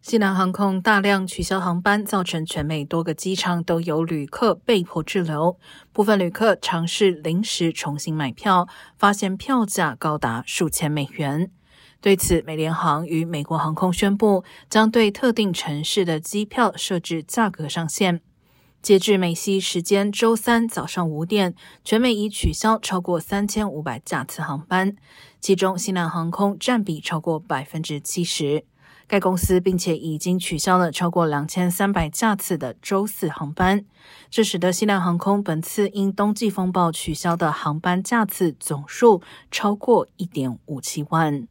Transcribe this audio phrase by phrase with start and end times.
[0.00, 5.58] 西南航空大量取消航班，造成全美多个机场都有旅客被迫滞留。
[5.92, 11.50] 部分旅客尝试临时重新买票，发现票价高达数千美元。
[12.00, 18.20] 对此，美联航与美国航空宣布，将对特定城市的机票设置价格上限。
[18.80, 21.54] 截至美西时间周三早上五点，
[21.84, 24.94] 全美已取消超过三千五百架次航班，
[25.40, 28.64] 其中西南航空占比超过百分之七十。
[29.08, 33.86] 该公司并且已经取消了超过两千三百架次的周四航班，
[34.28, 41.48] 这使得西南航空本次因冬季风暴取消的航班架次总数超过一点五七万。